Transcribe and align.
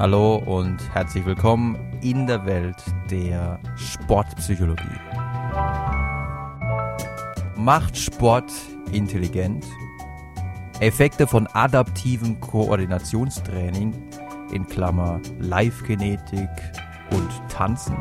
Hallo 0.00 0.36
und 0.36 0.78
herzlich 0.94 1.26
willkommen 1.26 1.76
in 2.02 2.28
der 2.28 2.46
Welt 2.46 2.76
der 3.10 3.58
Sportpsychologie. 3.74 4.84
Macht 7.56 7.96
Sport 7.96 8.52
intelligent? 8.92 9.66
Effekte 10.78 11.26
von 11.26 11.48
adaptivem 11.48 12.38
Koordinationstraining 12.38 13.92
in 14.52 14.64
Klammer 14.68 15.20
Live-Kinetik 15.40 16.48
und 17.10 17.28
Tanzen 17.48 17.96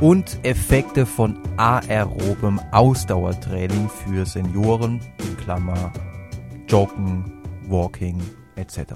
und 0.00 0.38
Effekte 0.42 1.04
von 1.04 1.38
aerobem 1.58 2.58
Ausdauertraining 2.72 3.90
für 3.90 4.24
Senioren 4.24 5.02
in 5.18 5.36
Klammer 5.36 5.92
Joggen, 6.66 7.42
Walking 7.68 8.22
etc. 8.54 8.94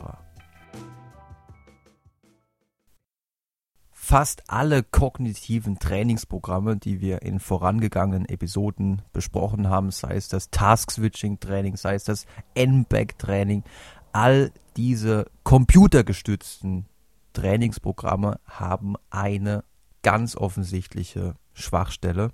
Fast 4.11 4.51
alle 4.51 4.83
kognitiven 4.83 5.79
Trainingsprogramme, 5.79 6.77
die 6.77 7.01
wir 7.01 7.23
in 7.23 7.39
vorangegangenen 7.39 8.29
Episoden 8.29 9.03
besprochen 9.13 9.69
haben, 9.69 9.93
sei 9.93 10.17
es 10.17 10.27
das 10.27 10.51
Task-Switching-Training, 10.51 11.77
sei 11.77 11.95
es 11.95 12.03
das 12.03 12.27
N-Back-Training, 12.55 13.63
all 14.11 14.51
diese 14.77 15.31
computergestützten 15.45 16.87
Trainingsprogramme 17.35 18.41
haben 18.47 18.97
eine 19.11 19.63
ganz 20.03 20.35
offensichtliche 20.35 21.37
Schwachstelle. 21.53 22.33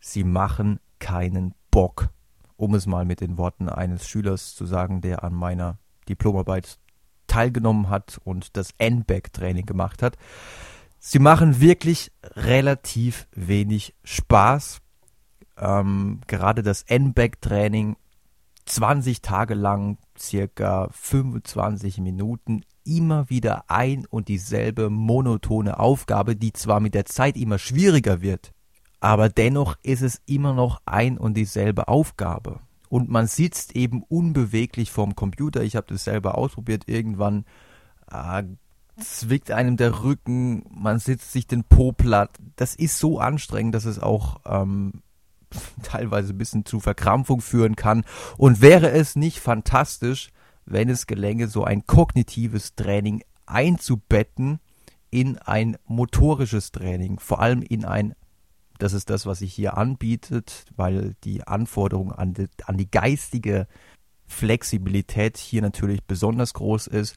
Sie 0.00 0.24
machen 0.24 0.80
keinen 0.98 1.54
Bock, 1.70 2.08
um 2.56 2.74
es 2.74 2.86
mal 2.86 3.04
mit 3.04 3.20
den 3.20 3.38
Worten 3.38 3.68
eines 3.68 4.08
Schülers 4.08 4.56
zu 4.56 4.66
sagen, 4.66 5.02
der 5.02 5.22
an 5.22 5.34
meiner 5.34 5.78
Diplomarbeit 6.08 6.80
teilgenommen 7.30 7.88
hat 7.88 8.20
und 8.24 8.56
das 8.56 8.72
N-Back-Training 8.78 9.64
gemacht 9.64 10.02
hat. 10.02 10.16
Sie 10.98 11.18
machen 11.18 11.60
wirklich 11.60 12.12
relativ 12.22 13.28
wenig 13.32 13.94
Spaß. 14.04 14.80
Ähm, 15.56 16.20
gerade 16.26 16.62
das 16.62 16.82
N-Back-Training 16.82 17.96
20 18.66 19.22
Tage 19.22 19.54
lang, 19.54 19.98
circa 20.18 20.88
25 20.92 21.98
Minuten, 21.98 22.62
immer 22.84 23.30
wieder 23.30 23.64
ein 23.68 24.06
und 24.06 24.28
dieselbe 24.28 24.90
monotone 24.90 25.78
Aufgabe, 25.78 26.36
die 26.36 26.52
zwar 26.52 26.80
mit 26.80 26.94
der 26.94 27.04
Zeit 27.04 27.36
immer 27.36 27.58
schwieriger 27.58 28.20
wird, 28.20 28.52
aber 29.00 29.28
dennoch 29.28 29.76
ist 29.82 30.02
es 30.02 30.20
immer 30.26 30.52
noch 30.52 30.80
ein 30.86 31.18
und 31.18 31.34
dieselbe 31.34 31.88
Aufgabe 31.88 32.60
und 32.90 33.08
man 33.08 33.28
sitzt 33.28 33.76
eben 33.76 34.02
unbeweglich 34.02 34.90
vorm 34.90 35.14
Computer. 35.14 35.62
Ich 35.62 35.76
habe 35.76 35.86
das 35.88 36.04
selber 36.04 36.36
ausprobiert. 36.36 36.88
Irgendwann 36.88 37.44
äh, 38.10 38.42
zwickt 38.98 39.52
einem 39.52 39.76
der 39.76 40.02
Rücken, 40.02 40.64
man 40.68 40.98
sitzt 40.98 41.30
sich 41.30 41.46
den 41.46 41.62
Po 41.62 41.92
platt. 41.92 42.36
Das 42.56 42.74
ist 42.74 42.98
so 42.98 43.20
anstrengend, 43.20 43.76
dass 43.76 43.84
es 43.84 44.00
auch 44.00 44.40
ähm, 44.44 45.04
teilweise 45.84 46.34
ein 46.34 46.38
bisschen 46.38 46.64
zu 46.64 46.80
Verkrampfung 46.80 47.40
führen 47.40 47.76
kann. 47.76 48.04
Und 48.36 48.60
wäre 48.60 48.90
es 48.90 49.14
nicht 49.14 49.38
fantastisch, 49.38 50.30
wenn 50.64 50.88
es 50.88 51.06
gelänge, 51.06 51.46
so 51.46 51.62
ein 51.62 51.86
kognitives 51.86 52.74
Training 52.74 53.22
einzubetten 53.46 54.58
in 55.12 55.38
ein 55.38 55.76
motorisches 55.86 56.72
Training, 56.72 57.20
vor 57.20 57.40
allem 57.40 57.62
in 57.62 57.84
ein 57.84 58.14
das 58.82 58.94
ist 58.94 59.10
das, 59.10 59.26
was 59.26 59.40
sich 59.40 59.52
hier 59.52 59.76
anbietet, 59.76 60.64
weil 60.74 61.14
die 61.24 61.46
Anforderung 61.46 62.12
an 62.12 62.34
die, 62.34 62.48
an 62.64 62.76
die 62.76 62.90
geistige 62.90 63.66
Flexibilität 64.26 65.36
hier 65.36 65.60
natürlich 65.60 66.02
besonders 66.04 66.54
groß 66.54 66.86
ist, 66.86 67.16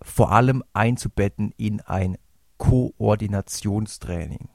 vor 0.00 0.30
allem 0.30 0.62
einzubetten 0.72 1.52
in 1.56 1.80
ein 1.80 2.16
Koordinationstraining. 2.58 4.48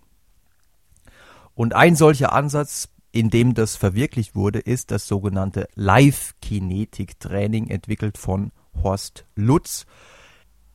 Und 1.53 1.75
ein 1.75 1.95
solcher 1.95 2.31
Ansatz, 2.31 2.89
in 3.11 3.29
dem 3.29 3.53
das 3.53 3.75
verwirklicht 3.75 4.33
wurde, 4.35 4.59
ist 4.59 4.91
das 4.91 5.07
sogenannte 5.07 5.67
Live-Kinetik-Training, 5.75 7.67
entwickelt 7.67 8.17
von 8.17 8.51
Horst 8.81 9.25
Lutz. 9.35 9.85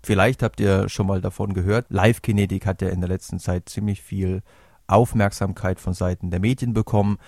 Vielleicht 0.02 0.42
habt 0.42 0.60
ihr 0.60 0.90
schon 0.90 1.06
mal 1.06 1.22
davon 1.22 1.54
gehört. 1.54 1.86
Live-Kinetik 1.88 2.66
hat 2.66 2.82
ja 2.82 2.88
in 2.88 3.00
der 3.00 3.08
letzten 3.08 3.38
Zeit 3.38 3.70
ziemlich 3.70 4.02
viel 4.02 4.42
Aufmerksamkeit 4.86 5.80
von 5.80 5.94
Seiten 5.94 6.30
der 6.30 6.40
Medien 6.40 6.72
bekommen. 6.72 7.18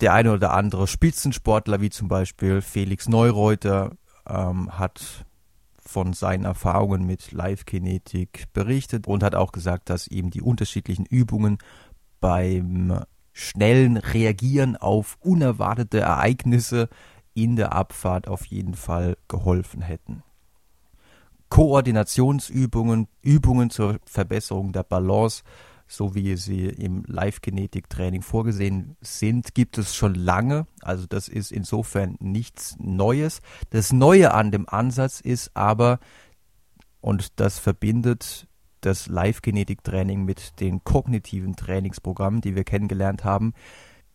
Der 0.00 0.12
eine 0.12 0.32
oder 0.32 0.52
andere 0.52 0.86
Spitzensportler, 0.86 1.80
wie 1.80 1.90
zum 1.90 2.08
Beispiel 2.08 2.60
Felix 2.60 3.08
Neureuter, 3.08 3.92
ähm, 4.28 4.78
hat 4.78 5.24
von 5.78 6.12
seinen 6.12 6.44
Erfahrungen 6.44 7.06
mit 7.06 7.32
Live-Kinetik 7.32 8.52
berichtet 8.52 9.06
und 9.06 9.22
hat 9.22 9.34
auch 9.34 9.52
gesagt, 9.52 9.88
dass 9.88 10.08
ihm 10.08 10.30
die 10.30 10.42
unterschiedlichen 10.42 11.06
Übungen 11.06 11.58
beim 12.20 13.04
schnellen 13.32 13.96
Reagieren 13.96 14.76
auf 14.76 15.16
unerwartete 15.20 16.00
Ereignisse 16.00 16.88
in 17.34 17.56
der 17.56 17.72
Abfahrt 17.72 18.28
auf 18.28 18.46
jeden 18.46 18.74
Fall 18.74 19.16
geholfen 19.28 19.82
hätten. 19.82 20.22
Koordinationsübungen, 21.48 23.08
Übungen 23.22 23.70
zur 23.70 23.98
Verbesserung 24.04 24.72
der 24.72 24.82
Balance 24.82 25.44
so 25.86 26.14
wie 26.14 26.36
sie 26.36 26.66
im 26.66 27.04
Live-Kinetik-Training 27.06 28.22
vorgesehen 28.22 28.96
sind, 29.00 29.54
gibt 29.54 29.78
es 29.78 29.94
schon 29.94 30.14
lange. 30.14 30.66
Also 30.82 31.06
das 31.06 31.28
ist 31.28 31.52
insofern 31.52 32.16
nichts 32.20 32.76
Neues. 32.78 33.40
Das 33.70 33.92
Neue 33.92 34.34
an 34.34 34.50
dem 34.50 34.68
Ansatz 34.68 35.20
ist 35.20 35.52
aber, 35.54 36.00
und 37.00 37.38
das 37.38 37.58
verbindet 37.58 38.48
das 38.80 39.06
Live-Kinetik-Training 39.06 40.24
mit 40.24 40.60
den 40.60 40.82
kognitiven 40.84 41.56
Trainingsprogrammen, 41.56 42.40
die 42.40 42.54
wir 42.54 42.64
kennengelernt 42.64 43.24
haben, 43.24 43.52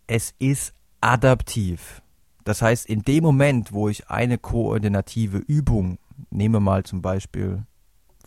es 0.08 0.34
ist 0.40 0.74
adaptiv. 1.00 2.02
Das 2.44 2.62
heißt, 2.62 2.86
in 2.88 3.02
dem 3.04 3.24
Moment, 3.24 3.72
wo 3.72 3.90
ich 3.90 4.10
eine 4.10 4.38
koordinative 4.38 5.38
Übung, 5.38 6.00
nehme 6.30 6.60
mal 6.60 6.84
zum 6.84 7.02
Beispiel 7.02 7.66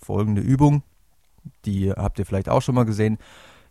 folgende 0.01 0.41
Übung, 0.41 0.83
die 1.65 1.91
habt 1.91 2.19
ihr 2.19 2.27
vielleicht 2.27 2.49
auch 2.49 2.63
schon 2.63 2.75
mal 2.75 2.85
gesehen. 2.85 3.19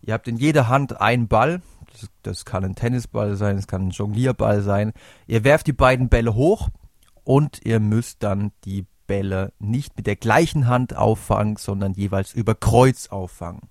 Ihr 0.02 0.14
habt 0.14 0.28
in 0.28 0.38
jeder 0.38 0.68
Hand 0.68 1.00
einen 1.00 1.28
Ball. 1.28 1.62
Das, 1.92 2.10
das 2.24 2.46
kann 2.46 2.66
ein 2.66 2.76
Tennisball 2.76 3.36
sein, 3.36 3.58
es 3.58 3.68
kann 3.68 3.88
ein 3.88 3.92
Jonglierball 3.92 4.62
sein. 4.62 4.94
Ihr 5.28 5.44
werft 5.44 5.68
die 5.68 5.74
beiden 5.74 6.10
Bälle 6.10 6.36
hoch 6.36 6.70
und 7.24 7.62
ihr 7.64 7.80
müsst 7.80 8.24
dann 8.24 8.52
die 8.66 8.86
Bälle 9.08 9.54
nicht 9.60 9.96
mit 9.98 10.08
der 10.08 10.16
gleichen 10.16 10.68
Hand 10.68 10.96
auffangen, 10.96 11.58
sondern 11.58 11.94
jeweils 11.94 12.34
über 12.34 12.56
Kreuz 12.56 13.08
auffangen. 13.08 13.70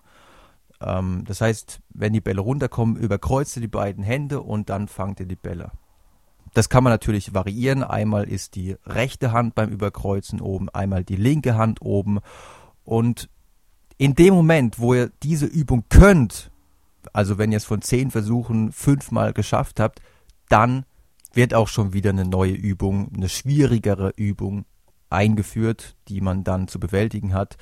Ähm, 0.80 1.24
das 1.26 1.40
heißt, 1.40 1.80
wenn 1.90 2.12
die 2.12 2.20
Bälle 2.20 2.40
runterkommen, 2.40 2.96
überkreuzt 2.96 3.56
ihr 3.56 3.62
die 3.62 3.68
beiden 3.68 4.04
Hände 4.04 4.40
und 4.40 4.70
dann 4.70 4.88
fangt 4.88 5.20
ihr 5.20 5.26
die 5.26 5.36
Bälle. 5.36 5.72
Das 6.54 6.68
kann 6.68 6.84
man 6.84 6.92
natürlich 6.92 7.34
variieren. 7.34 7.82
Einmal 7.82 8.28
ist 8.28 8.56
die 8.56 8.76
rechte 8.84 9.32
Hand 9.32 9.54
beim 9.54 9.70
Überkreuzen 9.70 10.40
oben, 10.40 10.68
einmal 10.68 11.02
die 11.02 11.16
linke 11.16 11.56
Hand 11.56 11.80
oben. 11.80 12.20
Und 12.84 13.30
in 13.98 14.14
dem 14.14 14.34
Moment, 14.34 14.78
wo 14.78 14.94
ihr 14.94 15.10
diese 15.22 15.46
Übung 15.46 15.84
könnt, 15.88 16.50
also 17.12 17.38
wenn 17.38 17.52
ihr 17.52 17.58
es 17.58 17.64
von 17.64 17.82
zehn 17.82 18.10
Versuchen 18.10 18.72
fünfmal 18.72 19.32
geschafft 19.32 19.80
habt, 19.80 20.00
dann 20.48 20.84
wird 21.32 21.54
auch 21.54 21.68
schon 21.68 21.92
wieder 21.92 22.10
eine 22.10 22.24
neue 22.24 22.52
Übung, 22.52 23.10
eine 23.14 23.28
schwierigere 23.28 24.12
Übung 24.16 24.64
eingeführt, 25.10 25.96
die 26.08 26.20
man 26.20 26.44
dann 26.44 26.68
zu 26.68 26.78
bewältigen 26.80 27.34
hat. 27.34 27.56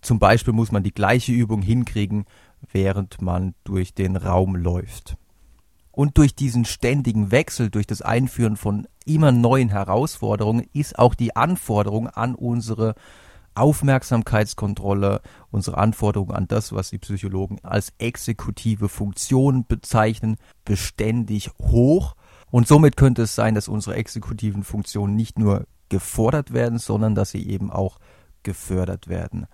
Zum 0.00 0.18
Beispiel 0.18 0.52
muss 0.52 0.72
man 0.72 0.82
die 0.82 0.94
gleiche 0.94 1.32
Übung 1.32 1.62
hinkriegen, 1.62 2.26
während 2.72 3.20
man 3.20 3.54
durch 3.64 3.94
den 3.94 4.16
Raum 4.16 4.56
läuft. 4.56 5.16
Und 5.90 6.18
durch 6.18 6.34
diesen 6.34 6.64
ständigen 6.64 7.30
Wechsel, 7.30 7.70
durch 7.70 7.86
das 7.86 8.02
Einführen 8.02 8.56
von 8.56 8.86
immer 9.06 9.32
neuen 9.32 9.70
Herausforderungen, 9.70 10.68
ist 10.74 10.98
auch 10.98 11.14
die 11.14 11.34
Anforderung 11.34 12.08
an 12.08 12.34
unsere 12.34 12.94
Aufmerksamkeitskontrolle, 13.56 15.20
unsere 15.50 15.78
Anforderungen 15.78 16.32
an 16.32 16.48
das, 16.48 16.72
was 16.72 16.90
die 16.90 16.98
Psychologen 16.98 17.58
als 17.62 17.92
exekutive 17.98 18.88
Funktion 18.88 19.66
bezeichnen, 19.66 20.36
beständig 20.64 21.50
hoch. 21.60 22.14
Und 22.50 22.68
somit 22.68 22.96
könnte 22.96 23.22
es 23.22 23.34
sein, 23.34 23.54
dass 23.54 23.68
unsere 23.68 23.96
exekutiven 23.96 24.62
Funktionen 24.62 25.16
nicht 25.16 25.38
nur 25.38 25.66
gefordert 25.88 26.52
werden, 26.52 26.78
sondern 26.78 27.14
dass 27.14 27.30
sie 27.30 27.48
eben 27.48 27.70
auch 27.70 27.98
gefördert 28.42 29.08
werden. 29.08 29.46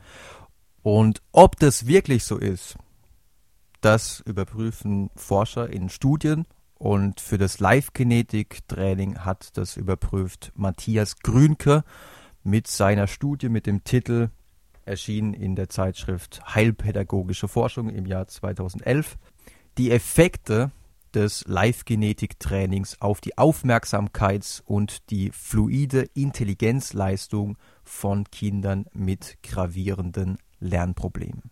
Und 0.83 1.23
ob 1.33 1.59
das 1.59 1.87
wirklich 1.87 2.25
so 2.25 2.37
ist, 2.37 2.77
das 3.81 4.21
überprüfen 4.21 5.11
Forscher 5.17 5.69
in 5.71 5.89
Studien 5.89 6.47
und 6.75 7.21
für 7.21 7.39
das 7.39 7.61
Live-Kinetik-Training 7.61 9.19
hat 9.19 9.57
das 9.57 9.77
überprüft 9.77 10.53
Matthias 10.57 11.17
Grünke 11.21 11.85
mit 12.45 12.67
seiner 12.67 13.07
Studie 13.07 13.49
mit 13.49 13.67
dem 13.67 13.85
Titel 13.85 14.31
erschienen 14.85 15.35
in 15.35 15.55
der 15.55 15.69
Zeitschrift 15.69 16.43
Heilpädagogische 16.55 17.49
Forschung 17.49 17.89
im 17.89 18.07
Jahr 18.07 18.27
2011. 18.27 19.17
Die 19.79 19.91
Effekte 19.91 20.71
des 21.15 21.45
Live-Genetik-Trainings 21.47 23.01
auf 23.01 23.21
die 23.21 23.37
Aufmerksamkeits- 23.37 24.63
und 24.65 25.11
die 25.11 25.31
fluide 25.31 26.09
Intelligenzleistung 26.15 27.59
von 27.85 28.25
Kindern 28.31 28.87
mit 28.93 29.39
gravierenden 29.43 30.39
Lernproblemen. 30.59 31.51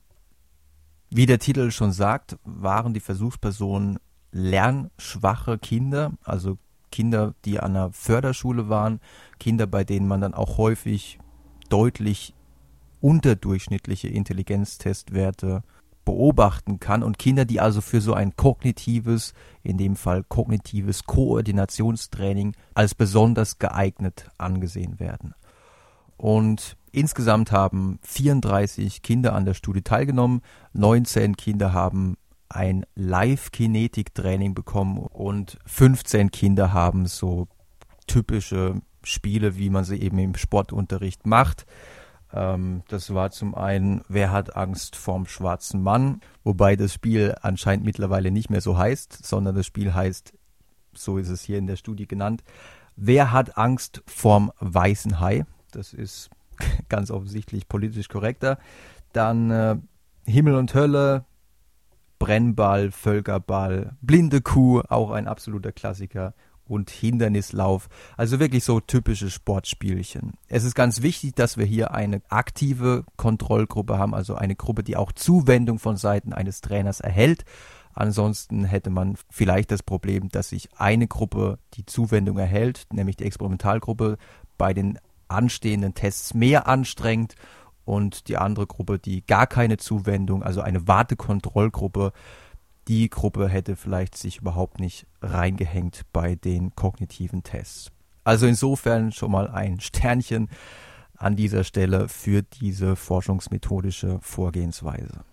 Wie 1.11 1.27
der 1.27 1.39
Titel 1.39 1.71
schon 1.71 1.93
sagt, 1.93 2.39
waren 2.45 2.95
die 2.95 3.01
Versuchspersonen 3.01 3.99
lernschwache 4.33 5.59
Kinder, 5.59 6.13
also 6.23 6.57
Kinder, 6.91 7.35
die 7.45 7.61
an 7.61 7.77
einer 7.77 7.93
Förderschule 7.93 8.69
waren, 8.69 9.01
Kinder, 9.39 9.67
bei 9.67 9.85
denen 9.85 10.09
man 10.09 10.21
dann 10.21 10.35
auch 10.35 10.59
häufig 10.59 11.19
deutlich 11.69 12.35
unterdurchschnittliche 13.01 14.09
Intelligenztestwerte 14.09 15.63
beobachten 16.05 16.81
kann 16.81 17.03
und 17.03 17.19
Kinder, 17.19 17.45
die 17.45 17.61
also 17.61 17.81
für 17.81 18.01
so 18.01 18.15
ein 18.15 18.35
kognitives, 18.37 19.35
in 19.63 19.79
dem 19.79 19.97
Fall 19.97 20.25
kognitives 20.25 21.05
Koordinationstraining 21.05 22.55
als 22.75 22.95
besonders 22.95 23.59
geeignet 23.59 24.29
angesehen 24.39 24.99
werden. 24.99 25.35
Und 26.17 26.77
insgesamt 26.93 27.53
haben 27.53 27.99
34 28.03 29.03
Kinder 29.03 29.35
an 29.35 29.45
der 29.45 29.55
Studie 29.55 29.83
teilgenommen, 29.83 30.43
19 30.73 31.37
Kinder 31.37 31.73
haben 31.73 32.17
ein 32.51 32.85
Live-Kinetik-Training 32.97 34.55
bekommen 34.55 34.99
und 34.99 35.59
15 35.67 36.31
Kinder 36.31 36.73
haben 36.73 37.07
so 37.07 37.49
typische 38.07 38.83
Spiele, 39.03 39.57
wie 39.57 39.71
man 39.71 39.85
sie 39.85 39.97
eben 39.97 40.19
im 40.19 40.35
Sportunterricht 40.35 41.27
macht. 41.27 41.65
Ähm, 42.33 42.83
das 42.89 43.15
war 43.15 43.31
zum 43.31 43.55
einen, 43.55 44.03
wer 44.09 44.33
hat 44.33 44.57
Angst 44.57 44.97
vorm 44.97 45.27
schwarzen 45.27 45.81
Mann, 45.83 46.21
wobei 46.45 46.77
das 46.77 46.93
Spiel 46.93 47.37
anscheinend 47.41 47.85
mittlerweile 47.85 48.31
nicht 48.31 48.51
mehr 48.51 48.61
so 48.61 48.77
heißt, 48.77 49.25
sondern 49.25 49.55
das 49.55 49.67
Spiel 49.67 49.95
heißt, 49.95 50.35
so 50.93 51.19
ist 51.19 51.29
es 51.29 51.43
hier 51.43 51.59
in 51.59 51.69
der 51.69 51.77
Studie 51.77 52.07
genannt, 52.07 52.43
wer 52.97 53.33
hat 53.33 53.57
Angst 53.57 54.03
vorm 54.07 54.53
weißen 54.59 55.21
Hai? 55.21 55.45
Das 55.71 55.93
ist 55.93 56.31
ganz 56.89 57.13
offensichtlich 57.13 57.69
politisch 57.69 58.09
korrekter. 58.09 58.59
Dann 59.13 59.51
äh, 59.51 59.77
Himmel 60.27 60.57
und 60.57 60.75
Hölle, 60.75 61.25
Brennball, 62.21 62.93
Völkerball, 62.93 63.97
blinde 64.01 64.43
Kuh, 64.43 64.83
auch 64.89 65.11
ein 65.11 65.27
absoluter 65.27 65.73
Klassiker 65.73 66.35
und 66.65 66.91
Hindernislauf. 66.91 67.89
Also 68.17 68.39
wirklich 68.39 68.63
so 68.63 68.79
typische 68.79 69.31
Sportspielchen. 69.31 70.35
Es 70.47 70.63
ist 70.63 70.77
ganz 70.77 71.03
wichtig, 71.03 71.35
dass 71.35 71.57
wir 71.57 71.67
hier 71.67 71.93
eine 71.93 72.23
aktive 72.29 73.05
Kontrollgruppe 73.17 73.99
haben, 73.99 74.15
also 74.15 74.37
eine 74.37 74.55
Gruppe, 74.55 74.85
die 74.85 74.97
auch 74.97 75.11
Zuwendung 75.11 75.81
von 75.81 75.97
Seiten 75.97 76.33
eines 76.33 76.61
Trainers 76.61 77.01
erhält. 77.01 77.45
Ansonsten 77.93 78.65
hätte 78.65 78.91
man 78.91 79.17
vielleicht 79.31 79.73
das 79.73 79.83
Problem, 79.83 80.29
dass 80.29 80.51
sich 80.51 80.69
eine 80.77 81.09
Gruppe 81.09 81.59
die 81.75 81.87
Zuwendung 81.87 82.39
erhält, 82.39 82.87
nämlich 82.93 83.17
die 83.17 83.25
Experimentalgruppe, 83.25 84.17
bei 84.57 84.75
den 84.75 84.99
anstehenden 85.27 85.95
Tests 85.95 86.35
mehr 86.35 86.69
anstrengt 86.69 87.35
und 87.91 88.29
die 88.29 88.37
andere 88.37 88.69
Gruppe, 88.69 89.01
die 89.01 89.27
gar 89.27 89.49
keine 89.49 89.77
Zuwendung, 89.77 90.45
also 90.45 90.61
eine 90.61 90.87
Wartekontrollgruppe, 90.87 92.13
die 92.87 93.11
Gruppe 93.11 93.49
hätte 93.49 93.75
vielleicht 93.75 94.17
sich 94.17 94.39
überhaupt 94.39 94.79
nicht 94.79 95.07
reingehängt 95.21 96.03
bei 96.13 96.37
den 96.37 96.75
kognitiven 96.77 97.43
Tests. 97.43 97.91
Also 98.23 98.47
insofern 98.47 99.11
schon 99.11 99.33
mal 99.33 99.49
ein 99.49 99.81
Sternchen 99.81 100.49
an 101.17 101.35
dieser 101.35 101.65
Stelle 101.65 102.09
für 102.09 102.43
diese 102.43 102.95
forschungsmethodische 102.95 104.21
Vorgehensweise. 104.23 105.25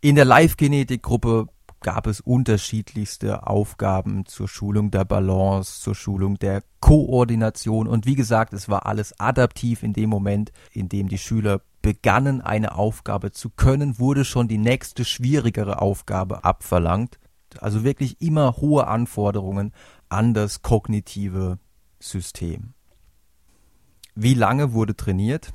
In 0.00 0.16
der 0.16 0.24
Live-Genetik-Gruppe 0.24 1.48
gab 1.84 2.08
es 2.08 2.20
unterschiedlichste 2.20 3.46
Aufgaben 3.46 4.26
zur 4.26 4.48
Schulung 4.48 4.90
der 4.90 5.04
Balance, 5.04 5.80
zur 5.80 5.94
Schulung 5.94 6.36
der 6.38 6.64
Koordination 6.80 7.86
und 7.86 8.06
wie 8.06 8.16
gesagt, 8.16 8.52
es 8.54 8.68
war 8.68 8.86
alles 8.86 9.20
adaptiv 9.20 9.84
in 9.84 9.92
dem 9.92 10.10
Moment, 10.10 10.50
in 10.72 10.88
dem 10.88 11.08
die 11.08 11.18
Schüler 11.18 11.60
begannen, 11.82 12.40
eine 12.40 12.74
Aufgabe 12.74 13.30
zu 13.30 13.50
können, 13.50 13.98
wurde 13.98 14.24
schon 14.24 14.48
die 14.48 14.58
nächste 14.58 15.04
schwierigere 15.04 15.82
Aufgabe 15.82 16.42
abverlangt. 16.42 17.20
Also 17.60 17.84
wirklich 17.84 18.20
immer 18.20 18.56
hohe 18.56 18.86
Anforderungen 18.86 19.72
an 20.08 20.32
das 20.32 20.62
kognitive 20.62 21.58
System. 22.00 22.72
Wie 24.14 24.34
lange 24.34 24.72
wurde 24.72 24.96
trainiert? 24.96 25.52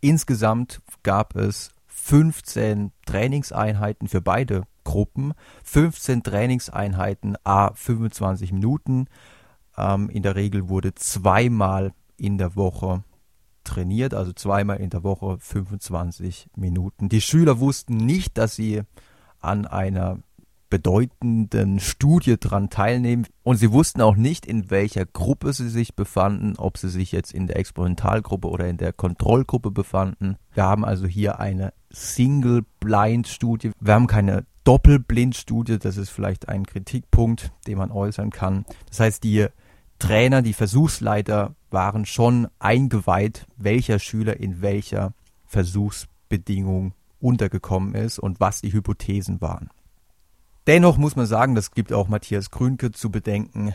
Insgesamt 0.00 0.82
gab 1.04 1.36
es 1.36 1.70
15 1.86 2.90
Trainingseinheiten 3.06 4.08
für 4.08 4.20
beide 4.20 4.64
Gruppen, 4.84 5.34
15 5.64 6.22
Trainingseinheiten 6.22 7.36
a 7.44 7.72
25 7.74 8.52
Minuten. 8.52 9.06
Ähm, 9.76 10.08
in 10.08 10.22
der 10.22 10.36
Regel 10.36 10.68
wurde 10.68 10.94
zweimal 10.94 11.92
in 12.16 12.38
der 12.38 12.56
Woche 12.56 13.04
trainiert, 13.64 14.14
also 14.14 14.32
zweimal 14.32 14.78
in 14.78 14.90
der 14.90 15.02
Woche 15.04 15.36
25 15.38 16.48
Minuten. 16.56 17.08
Die 17.08 17.20
Schüler 17.20 17.60
wussten 17.60 17.96
nicht, 17.96 18.38
dass 18.38 18.56
sie 18.56 18.82
an 19.40 19.66
einer 19.66 20.18
bedeutenden 20.72 21.80
Studie 21.80 22.40
dran 22.40 22.70
teilnehmen 22.70 23.26
und 23.42 23.56
sie 23.56 23.72
wussten 23.72 24.00
auch 24.00 24.16
nicht, 24.16 24.46
in 24.46 24.70
welcher 24.70 25.04
Gruppe 25.04 25.52
sie 25.52 25.68
sich 25.68 25.94
befanden, 25.94 26.54
ob 26.56 26.78
sie 26.78 26.88
sich 26.88 27.12
jetzt 27.12 27.34
in 27.34 27.46
der 27.46 27.58
Experimentalgruppe 27.58 28.48
oder 28.48 28.66
in 28.66 28.78
der 28.78 28.94
Kontrollgruppe 28.94 29.70
befanden. 29.70 30.36
Wir 30.54 30.62
haben 30.62 30.86
also 30.86 31.06
hier 31.06 31.40
eine 31.40 31.74
Single-Blind-Studie. 31.90 33.72
Wir 33.80 33.92
haben 33.92 34.06
keine 34.06 34.46
Doppelblind-Studie, 34.64 35.78
das 35.78 35.96
ist 35.96 36.10
vielleicht 36.10 36.48
ein 36.48 36.66
Kritikpunkt, 36.66 37.52
den 37.66 37.78
man 37.78 37.90
äußern 37.90 38.30
kann. 38.30 38.64
Das 38.88 39.00
heißt, 39.00 39.24
die 39.24 39.46
Trainer, 39.98 40.42
die 40.42 40.52
Versuchsleiter 40.52 41.54
waren 41.70 42.06
schon 42.06 42.48
eingeweiht, 42.58 43.46
welcher 43.56 43.98
Schüler 43.98 44.38
in 44.38 44.62
welcher 44.62 45.14
Versuchsbedingung 45.46 46.94
untergekommen 47.20 47.94
ist 47.94 48.18
und 48.18 48.40
was 48.40 48.60
die 48.60 48.72
Hypothesen 48.72 49.40
waren. 49.40 49.70
Dennoch 50.66 50.96
muss 50.96 51.16
man 51.16 51.26
sagen, 51.26 51.54
das 51.54 51.72
gibt 51.72 51.92
auch 51.92 52.08
Matthias 52.08 52.50
Grünke 52.50 52.92
zu 52.92 53.10
bedenken, 53.10 53.74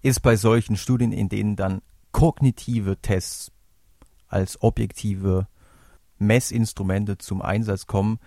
ist 0.00 0.20
bei 0.20 0.36
solchen 0.36 0.76
Studien, 0.76 1.12
in 1.12 1.28
denen 1.28 1.56
dann 1.56 1.82
kognitive 2.12 2.96
Tests 3.00 3.52
als 4.28 4.62
objektive 4.62 5.48
Messinstrumente 6.18 7.18
zum 7.18 7.42
Einsatz 7.42 7.86
kommen, 7.86 8.18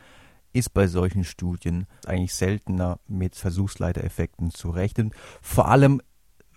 ist 0.53 0.73
bei 0.73 0.87
solchen 0.87 1.23
Studien 1.23 1.87
eigentlich 2.05 2.33
seltener 2.33 2.99
mit 3.07 3.35
Versuchsleitereffekten 3.35 4.51
zu 4.51 4.69
rechnen. 4.69 5.13
Vor 5.41 5.67
allem 5.67 6.01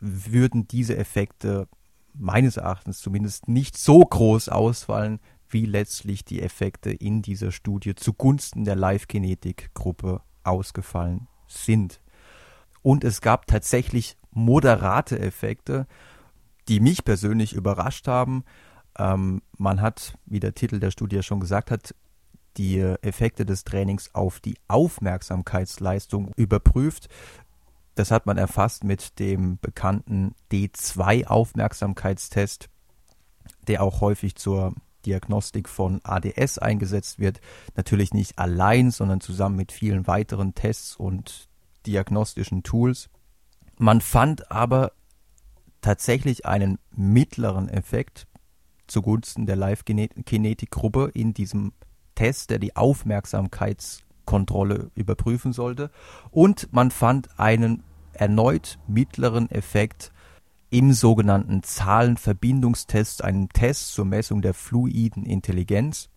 würden 0.00 0.66
diese 0.68 0.96
Effekte 0.96 1.68
meines 2.12 2.56
Erachtens 2.56 2.98
zumindest 2.98 3.48
nicht 3.48 3.76
so 3.76 4.00
groß 4.00 4.48
ausfallen, 4.48 5.20
wie 5.48 5.66
letztlich 5.66 6.24
die 6.24 6.42
Effekte 6.42 6.90
in 6.90 7.22
dieser 7.22 7.52
Studie 7.52 7.94
zugunsten 7.94 8.64
der 8.64 8.76
Live-Genetik-Gruppe 8.76 10.20
ausgefallen 10.42 11.28
sind. 11.46 12.00
Und 12.82 13.04
es 13.04 13.20
gab 13.20 13.46
tatsächlich 13.46 14.16
moderate 14.30 15.18
Effekte, 15.18 15.86
die 16.68 16.80
mich 16.80 17.04
persönlich 17.04 17.52
überrascht 17.52 18.08
haben. 18.08 18.44
Ähm, 18.98 19.42
man 19.56 19.80
hat, 19.80 20.18
wie 20.26 20.40
der 20.40 20.54
Titel 20.54 20.80
der 20.80 20.90
Studie 20.90 21.22
schon 21.22 21.40
gesagt 21.40 21.70
hat, 21.70 21.94
die 22.56 22.78
Effekte 22.78 23.44
des 23.46 23.64
Trainings 23.64 24.14
auf 24.14 24.40
die 24.40 24.56
Aufmerksamkeitsleistung 24.68 26.32
überprüft. 26.36 27.08
Das 27.94 28.10
hat 28.10 28.26
man 28.26 28.36
erfasst 28.38 28.84
mit 28.84 29.18
dem 29.18 29.58
bekannten 29.60 30.34
D2-Aufmerksamkeitstest, 30.52 32.68
der 33.68 33.82
auch 33.82 34.00
häufig 34.00 34.36
zur 34.36 34.74
Diagnostik 35.06 35.68
von 35.68 36.00
ADS 36.02 36.58
eingesetzt 36.58 37.18
wird. 37.18 37.40
Natürlich 37.76 38.14
nicht 38.14 38.38
allein, 38.38 38.90
sondern 38.90 39.20
zusammen 39.20 39.56
mit 39.56 39.72
vielen 39.72 40.06
weiteren 40.06 40.54
Tests 40.54 40.96
und 40.96 41.48
diagnostischen 41.86 42.62
Tools. 42.62 43.10
Man 43.76 44.00
fand 44.00 44.50
aber 44.50 44.92
tatsächlich 45.80 46.46
einen 46.46 46.78
mittleren 46.90 47.68
Effekt 47.68 48.26
zugunsten 48.86 49.46
der 49.46 49.56
Live-Kinetik-Gruppe 49.56 51.10
in 51.14 51.34
diesem 51.34 51.72
Test, 52.14 52.50
der 52.50 52.58
die 52.58 52.74
Aufmerksamkeits- 52.74 54.04
Kontrolle 54.24 54.90
überprüfen 54.94 55.52
sollte. 55.52 55.90
Und 56.30 56.72
man 56.72 56.90
fand 56.90 57.28
einen 57.38 57.82
erneut 58.12 58.78
mittleren 58.86 59.50
Effekt 59.50 60.12
im 60.70 60.92
sogenannten 60.92 61.62
Zahlenverbindungstest, 61.62 63.22
einem 63.22 63.48
Test 63.50 63.92
zur 63.92 64.04
Messung 64.04 64.42
der 64.42 64.54
fluiden 64.54 65.24
Intelligenz. 65.24 66.08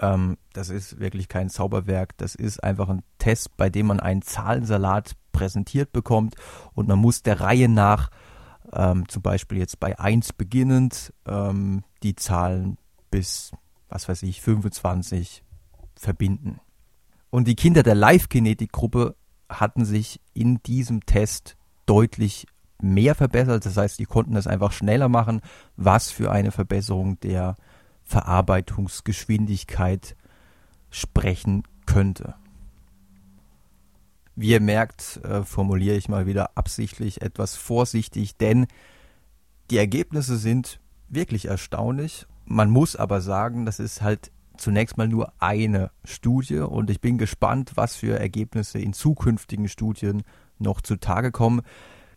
Ähm, 0.00 0.36
das 0.52 0.70
ist 0.70 0.98
wirklich 0.98 1.28
kein 1.28 1.48
Zauberwerk, 1.48 2.16
das 2.16 2.34
ist 2.34 2.62
einfach 2.64 2.88
ein 2.88 3.02
Test, 3.18 3.56
bei 3.56 3.70
dem 3.70 3.86
man 3.86 4.00
einen 4.00 4.22
Zahlensalat 4.22 5.12
präsentiert 5.30 5.92
bekommt 5.92 6.34
und 6.74 6.88
man 6.88 6.98
muss 6.98 7.22
der 7.22 7.40
Reihe 7.40 7.68
nach, 7.68 8.10
ähm, 8.72 9.08
zum 9.08 9.22
Beispiel 9.22 9.58
jetzt 9.58 9.78
bei 9.78 9.96
1 9.98 10.32
beginnend, 10.32 11.12
ähm, 11.26 11.84
die 12.02 12.16
Zahlen 12.16 12.76
bis, 13.12 13.52
was 13.88 14.08
weiß 14.08 14.22
ich, 14.22 14.40
25 14.40 15.42
verbinden. 15.96 16.60
Und 17.30 17.48
die 17.48 17.56
Kinder 17.56 17.82
der 17.82 17.94
Live-Genetik-Gruppe 17.94 19.16
hatten 19.48 19.84
sich 19.84 20.20
in 20.32 20.62
diesem 20.62 21.04
Test 21.04 21.56
deutlich 21.86 22.46
mehr 22.80 23.14
verbessert. 23.14 23.66
Das 23.66 23.76
heißt, 23.76 23.98
die 23.98 24.04
konnten 24.04 24.34
das 24.34 24.46
einfach 24.46 24.72
schneller 24.72 25.08
machen, 25.08 25.40
was 25.76 26.10
für 26.10 26.30
eine 26.30 26.52
Verbesserung 26.52 27.18
der 27.20 27.56
Verarbeitungsgeschwindigkeit 28.04 30.16
sprechen 30.90 31.64
könnte. 31.86 32.34
Wie 34.36 34.50
ihr 34.50 34.60
merkt, 34.60 35.20
äh, 35.24 35.42
formuliere 35.44 35.96
ich 35.96 36.08
mal 36.08 36.26
wieder 36.26 36.56
absichtlich 36.56 37.22
etwas 37.22 37.56
vorsichtig, 37.56 38.36
denn 38.36 38.66
die 39.70 39.78
Ergebnisse 39.78 40.36
sind 40.36 40.80
wirklich 41.08 41.46
erstaunlich. 41.46 42.26
Man 42.44 42.70
muss 42.70 42.96
aber 42.96 43.20
sagen, 43.20 43.66
das 43.66 43.80
ist 43.80 44.02
halt 44.02 44.30
zunächst 44.56 44.96
mal 44.96 45.08
nur 45.08 45.32
eine 45.38 45.90
Studie 46.04 46.58
und 46.58 46.90
ich 46.90 47.00
bin 47.00 47.18
gespannt, 47.18 47.72
was 47.74 47.96
für 47.96 48.18
Ergebnisse 48.18 48.78
in 48.78 48.92
zukünftigen 48.92 49.68
Studien 49.68 50.22
noch 50.58 50.80
zutage 50.80 51.32
kommen. 51.32 51.62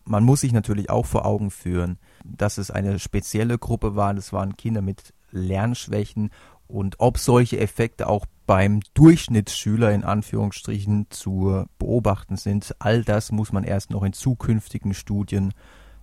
Man 0.04 0.24
muss 0.24 0.42
sich 0.42 0.54
natürlich 0.54 0.90
auch 0.90 1.06
vor 1.06 1.26
Augen 1.26 1.52
führen, 1.52 1.98
dass 2.24 2.58
es 2.58 2.72
eine 2.72 3.00
spezielle 3.00 3.58
Gruppe 3.58 3.96
war. 3.96 4.14
Das 4.14 4.32
waren 4.32 4.56
Kinder 4.56 4.82
mit 4.82 5.14
Lernschwächen 5.32 6.30
und 6.68 7.00
ob 7.00 7.18
solche 7.18 7.60
Effekte 7.60 8.08
auch 8.08 8.26
beim 8.46 8.82
Durchschnittsschüler 8.94 9.92
in 9.92 10.04
Anführungsstrichen 10.04 11.08
zu 11.10 11.66
beobachten 11.80 12.38
sind, 12.38 12.76
all 12.80 13.04
das 13.04 13.32
muss 13.32 13.52
man 13.52 13.64
erst 13.64 13.90
noch 13.90 14.04
in 14.04 14.14
zukünftigen 14.14 14.94
Studien 14.94 15.54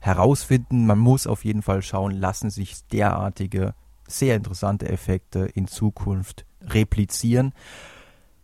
herausfinden. 0.00 0.86
Man 0.86 0.98
muss 0.98 1.26
auf 1.26 1.44
jeden 1.44 1.62
Fall 1.62 1.80
schauen, 1.82 2.12
lassen 2.12 2.50
sich 2.50 2.86
derartige 2.88 3.74
sehr 4.06 4.36
interessante 4.36 4.88
Effekte 4.88 5.40
in 5.54 5.66
Zukunft 5.66 6.44
replizieren. 6.62 7.52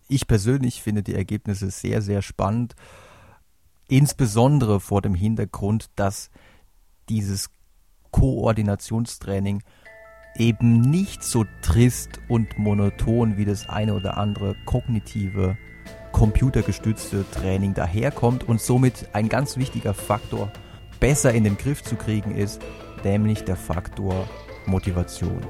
Ich 0.09 0.26
persönlich 0.26 0.83
finde 0.83 1.02
die 1.02 1.14
Ergebnisse 1.14 1.71
sehr, 1.71 2.02
sehr 2.02 2.23
spannend, 2.23 2.75
insbesondere 3.88 4.81
vor 4.81 5.02
dem 5.02 5.14
Hintergrund, 5.14 5.90
dass 5.97 6.31
dieses 7.09 7.50
Koordinationstraining 8.11 9.62
eben 10.37 10.81
nicht 10.81 11.23
so 11.23 11.45
trist 11.62 12.21
und 12.29 12.59
monoton 12.59 13.37
wie 13.37 13.45
das 13.45 13.69
eine 13.69 13.95
oder 13.95 14.17
andere 14.17 14.57
kognitive, 14.64 15.57
computergestützte 16.12 17.25
Training 17.31 17.75
daherkommt 17.75 18.49
und 18.49 18.61
somit 18.61 19.09
ein 19.12 19.29
ganz 19.29 19.57
wichtiger 19.57 19.95
Faktor 19.95 20.52
besser 20.99 21.33
in 21.33 21.45
den 21.45 21.57
Griff 21.57 21.83
zu 21.83 21.97
kriegen 21.97 22.35
ist, 22.35 22.61
nämlich 23.05 23.45
der 23.45 23.57
Faktor 23.57 24.29
Motivation. 24.67 25.40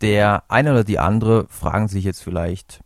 Der 0.00 0.44
eine 0.48 0.72
oder 0.72 0.84
die 0.84 0.98
andere 0.98 1.46
fragen 1.48 1.88
sich 1.88 2.04
jetzt 2.04 2.22
vielleicht, 2.22 2.80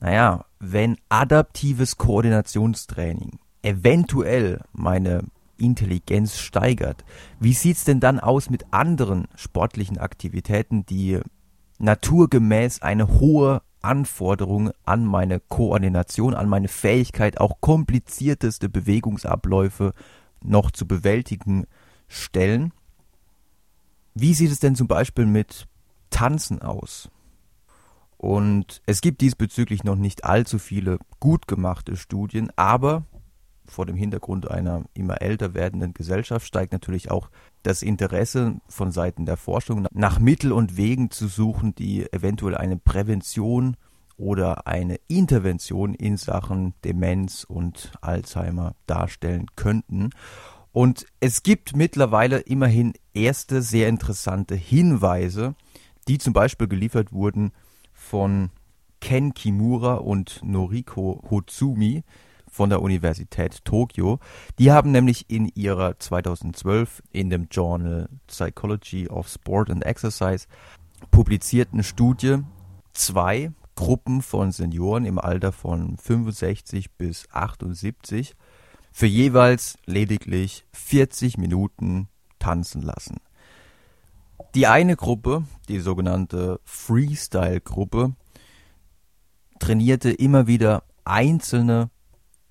naja, 0.00 0.46
wenn 0.58 0.96
adaptives 1.08 1.98
Koordinationstraining 1.98 3.38
eventuell 3.62 4.60
meine 4.72 5.24
Intelligenz 5.56 6.38
steigert, 6.38 7.04
wie 7.38 7.52
sieht's 7.52 7.84
denn 7.84 8.00
dann 8.00 8.18
aus 8.18 8.50
mit 8.50 8.72
anderen 8.72 9.28
sportlichen 9.36 9.98
Aktivitäten, 9.98 10.84
die 10.86 11.20
naturgemäß 11.78 12.82
eine 12.82 13.08
hohe 13.20 13.62
Anforderung 13.80 14.70
an 14.84 15.04
meine 15.04 15.40
Koordination, 15.40 16.34
an 16.34 16.48
meine 16.48 16.68
Fähigkeit, 16.68 17.40
auch 17.40 17.60
komplizierteste 17.60 18.68
Bewegungsabläufe 18.68 19.92
noch 20.40 20.70
zu 20.70 20.86
bewältigen 20.86 21.66
stellen? 22.08 22.72
Wie 24.14 24.34
sieht 24.34 24.52
es 24.52 24.60
denn 24.60 24.76
zum 24.76 24.88
Beispiel 24.88 25.26
mit 25.26 25.66
Tanzen 26.22 26.62
aus. 26.62 27.10
Und 28.16 28.80
es 28.86 29.00
gibt 29.00 29.22
diesbezüglich 29.22 29.82
noch 29.82 29.96
nicht 29.96 30.22
allzu 30.22 30.60
viele 30.60 30.98
gut 31.18 31.48
gemachte 31.48 31.96
Studien, 31.96 32.52
aber 32.54 33.02
vor 33.66 33.86
dem 33.86 33.96
Hintergrund 33.96 34.48
einer 34.48 34.84
immer 34.94 35.20
älter 35.20 35.52
werdenden 35.54 35.94
Gesellschaft 35.94 36.46
steigt 36.46 36.72
natürlich 36.72 37.10
auch 37.10 37.28
das 37.64 37.82
Interesse 37.82 38.60
von 38.68 38.92
Seiten 38.92 39.26
der 39.26 39.36
Forschung 39.36 39.88
nach 39.90 40.20
Mittel 40.20 40.52
und 40.52 40.76
Wegen 40.76 41.10
zu 41.10 41.26
suchen, 41.26 41.74
die 41.74 42.06
eventuell 42.12 42.56
eine 42.56 42.76
Prävention 42.76 43.76
oder 44.16 44.68
eine 44.68 45.00
Intervention 45.08 45.92
in 45.92 46.16
Sachen 46.16 46.74
Demenz 46.84 47.42
und 47.42 47.90
Alzheimer 48.00 48.76
darstellen 48.86 49.46
könnten. 49.56 50.10
Und 50.70 51.04
es 51.18 51.42
gibt 51.42 51.74
mittlerweile 51.74 52.38
immerhin 52.38 52.92
erste 53.12 53.60
sehr 53.60 53.88
interessante 53.88 54.54
Hinweise, 54.54 55.56
die 56.08 56.18
zum 56.18 56.32
Beispiel 56.32 56.68
geliefert 56.68 57.12
wurden 57.12 57.52
von 57.92 58.50
Ken 59.00 59.34
Kimura 59.34 59.94
und 59.94 60.40
Noriko 60.42 61.22
Hotsumi 61.30 62.04
von 62.50 62.68
der 62.68 62.82
Universität 62.82 63.64
Tokio. 63.64 64.20
Die 64.58 64.70
haben 64.70 64.92
nämlich 64.92 65.30
in 65.30 65.50
ihrer 65.54 65.98
2012 65.98 67.02
in 67.10 67.30
dem 67.30 67.48
Journal 67.50 68.08
Psychology 68.26 69.08
of 69.08 69.28
Sport 69.28 69.70
and 69.70 69.84
Exercise 69.84 70.46
publizierten 71.10 71.82
Studie 71.82 72.38
zwei 72.92 73.50
Gruppen 73.74 74.22
von 74.22 74.52
Senioren 74.52 75.06
im 75.06 75.18
Alter 75.18 75.50
von 75.50 75.96
65 75.96 76.92
bis 76.92 77.26
78 77.32 78.34
für 78.92 79.06
jeweils 79.06 79.78
lediglich 79.86 80.64
40 80.72 81.38
Minuten 81.38 82.08
tanzen 82.38 82.82
lassen. 82.82 83.16
Die 84.54 84.66
eine 84.66 84.96
Gruppe, 84.96 85.44
die 85.68 85.80
sogenannte 85.80 86.60
Freestyle-Gruppe, 86.64 88.14
trainierte 89.58 90.10
immer 90.10 90.46
wieder 90.46 90.82
einzelne 91.04 91.90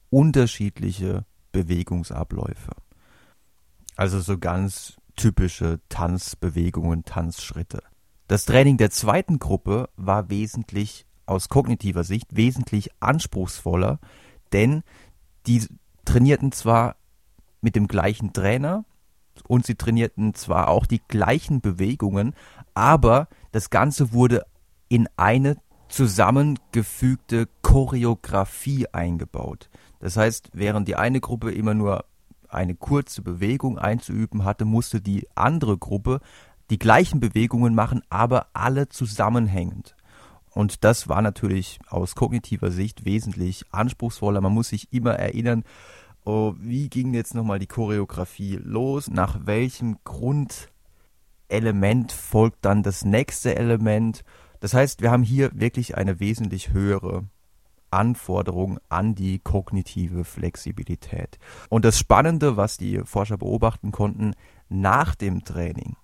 unterschiedliche 0.10 1.25
Bewegungsabläufe. 1.51 2.72
Also 3.96 4.20
so 4.20 4.39
ganz 4.39 4.98
typische 5.15 5.79
Tanzbewegungen, 5.89 7.05
Tanzschritte. 7.05 7.84
Das 8.27 8.46
Training 8.46 8.77
der 8.77 8.89
zweiten 8.89 9.38
Gruppe 9.38 9.89
war 9.96 10.29
wesentlich 10.29 11.05
aus 11.27 11.50
kognitiver 11.50 12.03
Sicht 12.03 12.36
wesentlich 12.36 12.89
anspruchsvoller, 13.00 14.00
denn 14.53 14.81
die 15.46 15.67
trainierten 16.05 16.51
zwar 16.51 16.96
mit 17.62 17.75
dem 17.75 17.88
gleichen 17.88 18.34
Trainer, 18.34 18.86
und 19.48 19.65
sie 19.65 19.75
trainierten 19.75 20.33
zwar 20.33 20.67
auch 20.69 20.86
die 20.86 21.01
gleichen 21.07 21.62
Bewegungen, 21.62 22.33
aber 22.74 23.27
das 23.51 23.69
Ganze 23.69 24.13
wurde 24.13 24.43
in 24.89 25.07
eine 25.17 25.57
zusammengefügte 25.89 27.48
Choreografie 27.62 28.88
eingebaut. 28.91 29.69
Das 30.00 30.17
heißt, 30.17 30.50
während 30.53 30.88
die 30.88 30.95
eine 30.95 31.19
Gruppe 31.19 31.51
immer 31.51 31.74
nur 31.74 32.05
eine 32.50 32.75
kurze 32.75 33.21
Bewegung 33.21 33.77
einzuüben 33.77 34.43
hatte, 34.43 34.65
musste 34.65 35.01
die 35.01 35.27
andere 35.36 35.77
Gruppe 35.77 36.19
die 36.69 36.79
gleichen 36.79 37.19
Bewegungen 37.19 37.75
machen, 37.75 38.01
aber 38.10 38.48
alle 38.53 38.89
zusammenhängend. 38.89 39.95
Und 40.50 40.83
das 40.83 41.07
war 41.07 41.21
natürlich 41.21 41.79
aus 41.88 42.15
kognitiver 42.15 42.71
Sicht 42.71 43.05
wesentlich 43.05 43.63
anspruchsvoller. 43.71 44.41
Man 44.41 44.53
muss 44.53 44.69
sich 44.69 44.91
immer 44.91 45.13
erinnern, 45.13 45.63
oh, 46.25 46.54
wie 46.58 46.90
ging 46.90 47.13
jetzt 47.13 47.36
nochmal 47.36 47.60
die 47.60 47.68
Choreografie 47.68 48.60
los? 48.62 49.10
Nach 49.10 49.46
welchem 49.46 49.98
Grundelement 50.04 52.12
folgt 52.12 52.66
dann 52.66 52.84
das 52.84 53.06
nächste 53.06 53.56
Element? 53.56 54.25
Das 54.60 54.74
heißt, 54.74 55.01
wir 55.01 55.12
haben 55.12 55.24
hier 55.24 55.51
wirklich 55.54 55.96
eine 55.98 56.20
wesentlich 56.20 56.72
höhere 56.72 57.25
Anforderung 57.90 58.80
an 58.90 59.16
die 59.16 59.40
kognitive 59.40 60.24
Flexibilität. 60.24 61.40
Und 61.70 61.86
das 61.86 62.00
Spannende, 62.00 62.58
was 62.58 62.78
die 62.78 63.01
Forscher 63.04 63.38
beobachten 63.38 63.92
konnten, 63.92 64.34
nach 64.70 65.16
dem 65.16 65.44
Training 65.44 65.96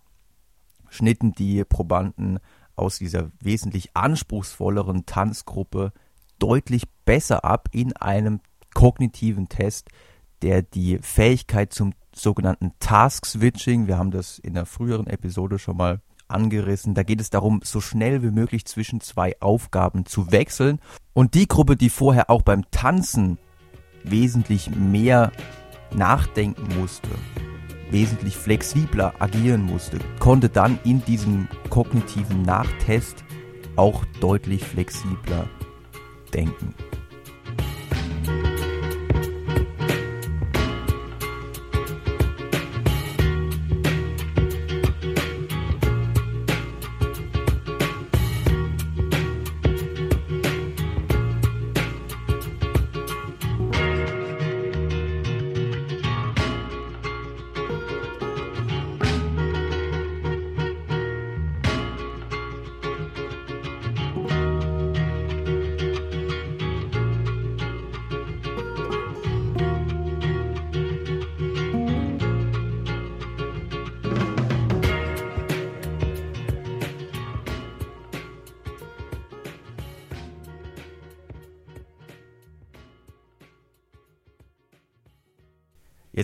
schnitten 0.90 1.34
die 1.34 1.64
Probanden 1.64 2.40
aus 2.76 2.98
dieser 2.98 3.32
wesentlich 3.42 3.96
anspruchsvolleren 3.96 5.06
Tanzgruppe 5.06 5.92
deutlich 6.40 6.84
besser 7.06 7.44
ab 7.44 7.70
in 7.72 7.94
einem 7.94 8.42
kognitiven 8.74 9.50
Test, 9.50 9.90
der 10.42 10.62
die 10.62 11.00
Fähigkeit 11.02 11.74
zum 11.74 11.94
sogenannten 12.14 12.74
Task 12.80 13.26
Switching, 13.26 13.88
wir 13.88 13.98
haben 13.98 14.12
das 14.12 14.40
in 14.40 14.54
der 14.54 14.66
früheren 14.66 15.08
Episode 15.08 15.60
schon 15.60 15.78
mal 15.78 16.02
angerissen, 16.28 16.94
da 16.94 17.04
geht 17.04 17.22
es 17.22 17.30
darum, 17.30 17.62
so 17.64 17.80
schnell 17.80 18.22
wie 18.22 18.32
möglich 18.32 18.66
zwischen 18.66 19.02
zwei 19.02 19.40
Aufgaben 19.40 20.06
zu 20.06 20.32
wechseln. 20.32 20.80
Und 21.14 21.34
die 21.34 21.48
Gruppe, 21.48 21.76
die 21.76 21.90
vorher 21.90 22.30
auch 22.30 22.42
beim 22.42 22.70
Tanzen 22.72 23.38
wesentlich 24.04 24.70
mehr 24.70 25.32
nachdenken 25.96 26.80
musste, 26.80 27.10
wesentlich 27.90 28.36
flexibler 28.36 29.14
agieren 29.20 29.64
musste, 29.64 30.00
konnte 30.20 30.50
dann 30.50 30.80
in 30.84 31.04
diesem 31.06 31.48
kognitiven 31.70 32.42
Nachtest 32.42 33.24
auch 33.76 34.04
deutlich 34.20 34.64
flexibler 34.64 35.48
denken. 36.34 36.74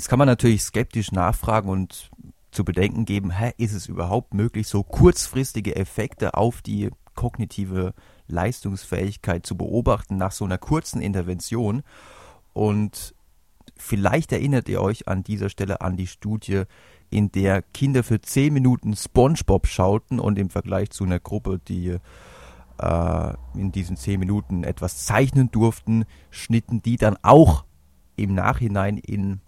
Jetzt 0.03 0.09
kann 0.09 0.19
man 0.19 0.27
natürlich 0.27 0.63
skeptisch 0.63 1.13
nachfragen 1.13 1.69
und 1.69 2.11
zu 2.51 2.65
bedenken 2.65 3.05
geben, 3.05 3.31
hä, 3.31 3.53
ist 3.55 3.71
es 3.71 3.87
überhaupt 3.87 4.33
möglich, 4.33 4.67
so 4.67 4.83
kurzfristige 4.83 5.77
Effekte 5.77 6.33
auf 6.33 6.61
die 6.61 6.89
kognitive 7.15 7.93
Leistungsfähigkeit 8.27 9.45
zu 9.45 9.55
beobachten 9.55 10.17
nach 10.17 10.33
so 10.33 10.43
einer 10.43 10.57
kurzen 10.57 11.01
Intervention? 11.01 11.83
Und 12.51 13.15
vielleicht 13.77 14.33
erinnert 14.33 14.67
ihr 14.67 14.81
euch 14.81 15.07
an 15.07 15.23
dieser 15.23 15.47
Stelle 15.47 15.79
an 15.79 15.95
die 15.95 16.07
Studie, 16.07 16.63
in 17.09 17.31
der 17.31 17.61
Kinder 17.61 18.03
für 18.03 18.19
10 18.19 18.51
Minuten 18.53 18.97
SpongeBob 18.97 19.67
schauten 19.67 20.19
und 20.19 20.37
im 20.37 20.49
Vergleich 20.49 20.89
zu 20.89 21.05
einer 21.05 21.21
Gruppe, 21.21 21.61
die 21.65 21.97
äh, 22.77 23.33
in 23.55 23.71
diesen 23.71 23.95
10 23.95 24.19
Minuten 24.19 24.65
etwas 24.65 25.05
zeichnen 25.05 25.49
durften, 25.49 26.03
schnitten 26.29 26.81
die 26.81 26.97
dann 26.97 27.15
auch 27.21 27.63
im 28.17 28.33
Nachhinein 28.35 28.97
in 28.97 29.39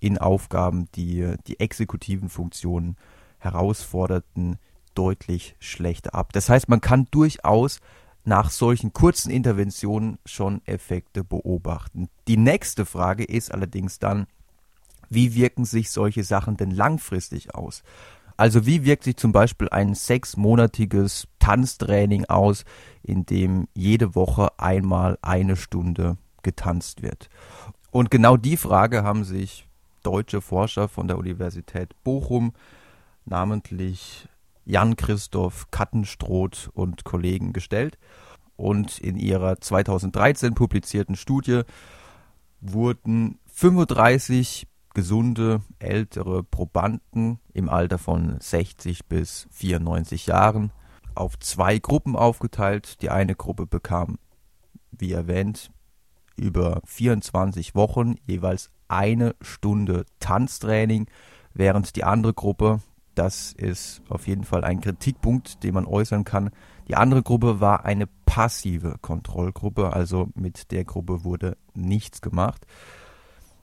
in 0.00 0.18
Aufgaben, 0.18 0.88
die 0.94 1.34
die 1.46 1.60
exekutiven 1.60 2.28
Funktionen 2.28 2.96
herausforderten, 3.38 4.58
deutlich 4.94 5.54
schlechter 5.60 6.14
ab. 6.14 6.32
Das 6.32 6.48
heißt, 6.48 6.68
man 6.68 6.80
kann 6.80 7.06
durchaus 7.10 7.80
nach 8.24 8.50
solchen 8.50 8.92
kurzen 8.92 9.30
Interventionen 9.30 10.18
schon 10.26 10.60
Effekte 10.66 11.24
beobachten. 11.24 12.08
Die 12.28 12.36
nächste 12.36 12.84
Frage 12.84 13.24
ist 13.24 13.52
allerdings 13.52 13.98
dann, 13.98 14.26
wie 15.08 15.34
wirken 15.34 15.64
sich 15.64 15.90
solche 15.90 16.22
Sachen 16.22 16.56
denn 16.56 16.70
langfristig 16.70 17.54
aus? 17.54 17.82
Also 18.36 18.64
wie 18.64 18.84
wirkt 18.84 19.04
sich 19.04 19.16
zum 19.16 19.32
Beispiel 19.32 19.68
ein 19.68 19.94
sechsmonatiges 19.94 21.28
Tanztraining 21.40 22.24
aus, 22.26 22.64
in 23.02 23.26
dem 23.26 23.68
jede 23.74 24.14
Woche 24.14 24.58
einmal 24.58 25.18
eine 25.20 25.56
Stunde 25.56 26.16
getanzt 26.42 27.02
wird? 27.02 27.28
Und 27.90 28.10
genau 28.10 28.36
die 28.36 28.56
Frage 28.56 29.02
haben 29.02 29.24
sich 29.24 29.66
deutsche 30.02 30.40
Forscher 30.40 30.88
von 30.88 31.08
der 31.08 31.18
Universität 31.18 31.94
Bochum, 32.04 32.52
namentlich 33.24 34.28
Jan-Christoph 34.64 35.70
Kattenstroth 35.70 36.70
und 36.74 37.04
Kollegen 37.04 37.52
gestellt. 37.52 37.98
Und 38.56 38.98
in 38.98 39.16
ihrer 39.16 39.60
2013 39.60 40.54
publizierten 40.54 41.16
Studie 41.16 41.62
wurden 42.60 43.38
35 43.46 44.66
gesunde 44.92 45.62
ältere 45.78 46.42
Probanden 46.42 47.38
im 47.52 47.68
Alter 47.68 47.98
von 47.98 48.38
60 48.40 49.06
bis 49.06 49.46
94 49.50 50.26
Jahren 50.26 50.72
auf 51.14 51.38
zwei 51.38 51.78
Gruppen 51.78 52.16
aufgeteilt. 52.16 53.00
Die 53.02 53.10
eine 53.10 53.34
Gruppe 53.34 53.66
bekam, 53.66 54.18
wie 54.90 55.12
erwähnt, 55.12 55.70
über 56.36 56.80
24 56.86 57.74
Wochen 57.74 58.16
jeweils 58.26 58.70
eine 58.90 59.34
Stunde 59.40 60.04
Tanztraining, 60.18 61.06
während 61.54 61.96
die 61.96 62.04
andere 62.04 62.34
Gruppe, 62.34 62.80
das 63.14 63.52
ist 63.52 64.02
auf 64.08 64.26
jeden 64.26 64.44
Fall 64.44 64.64
ein 64.64 64.80
Kritikpunkt, 64.80 65.62
den 65.62 65.74
man 65.74 65.86
äußern 65.86 66.24
kann, 66.24 66.50
die 66.88 66.96
andere 66.96 67.22
Gruppe 67.22 67.60
war 67.60 67.84
eine 67.84 68.06
passive 68.26 68.96
Kontrollgruppe, 69.00 69.92
also 69.92 70.28
mit 70.34 70.72
der 70.72 70.84
Gruppe 70.84 71.24
wurde 71.24 71.56
nichts 71.74 72.20
gemacht. 72.20 72.66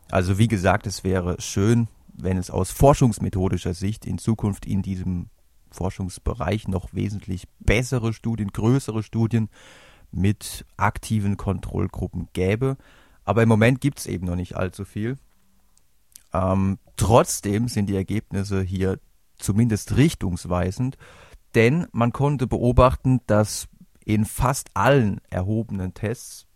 Also 0.10 0.38
wie 0.38 0.48
gesagt, 0.48 0.88
es 0.88 1.04
wäre 1.04 1.42
schön, 1.42 1.88
wenn 2.14 2.38
es 2.38 2.50
aus 2.50 2.72
forschungsmethodischer 2.72 3.74
Sicht 3.74 4.06
in 4.06 4.18
Zukunft 4.18 4.66
in 4.66 4.82
diesem 4.82 5.30
Forschungsbereich 5.72 6.68
noch 6.68 6.94
wesentlich 6.94 7.48
bessere 7.60 8.14
Studien, 8.14 8.50
größere 8.52 9.04
Studien 9.04 9.50
mit 10.12 10.66
aktiven 10.78 11.38
Kontrollgruppen 11.38 12.30
gäbe. 12.34 12.78
Aber 13.28 13.44
im 13.44 13.50
Moment 13.50 13.82
gibt 13.82 14.00
es 14.00 14.06
eben 14.06 14.26
noch 14.26 14.38
nicht 14.38 14.56
allzu 14.56 14.86
viel. 14.86 15.18
Ähm, 16.34 16.80
trotzdem 16.96 17.68
sind 17.68 17.88
die 17.88 17.96
Ergebnisse 17.98 18.62
hier 18.62 19.02
zumindest 19.38 19.98
richtungsweisend, 19.98 20.98
denn 21.54 21.88
man 21.92 22.14
konnte 22.14 22.48
beobachten, 22.48 23.20
dass 23.28 23.68
in 24.06 24.24
fast 24.24 24.70
allen 24.76 25.20
erhobenen 25.30 25.94
Tests 25.94 26.48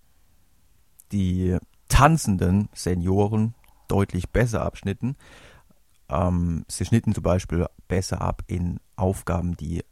die 1.11 1.57
tanzenden 1.89 2.69
Senioren 2.73 3.53
deutlich 3.89 4.29
besser 4.29 4.61
abschnitten. 4.61 5.17
Ähm, 6.07 6.63
sie 6.69 6.85
schnitten 6.85 7.13
zum 7.13 7.23
Beispiel 7.23 7.65
besser 7.89 8.21
ab 8.21 8.43
in 8.47 8.79
Aufgaben, 8.95 9.57
die 9.57 9.83